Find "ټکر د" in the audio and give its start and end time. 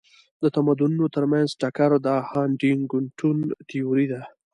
1.61-2.07